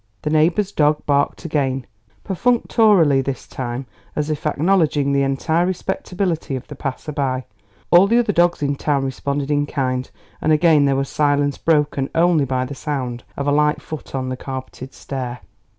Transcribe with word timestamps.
The 0.23 0.31
neighbour's 0.31 0.71
dog 0.71 1.05
barked 1.05 1.45
again, 1.45 1.85
perfunctorily 2.23 3.21
this 3.21 3.45
time, 3.47 3.85
as 4.15 4.31
if 4.31 4.47
acknowledging 4.47 5.13
the 5.13 5.21
entire 5.21 5.63
respectability 5.67 6.55
of 6.55 6.65
the 6.67 6.73
passer 6.75 7.11
by; 7.11 7.45
all 7.91 8.07
the 8.07 8.17
other 8.17 8.33
dogs 8.33 8.63
in 8.63 8.75
town 8.77 9.05
responded 9.05 9.51
in 9.51 9.67
kind, 9.67 10.09
and 10.41 10.51
again 10.51 10.85
there 10.85 10.95
was 10.95 11.07
silence 11.07 11.59
broken 11.59 12.09
only 12.15 12.45
by 12.45 12.65
the 12.65 12.73
sound 12.73 13.23
of 13.37 13.45
a 13.47 13.51
light 13.51 13.79
foot 13.79 14.15
on 14.15 14.29
the 14.29 14.37
carpeted 14.37 14.95
stair. 14.95 15.41